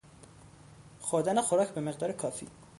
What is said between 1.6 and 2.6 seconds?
به مقدار کافی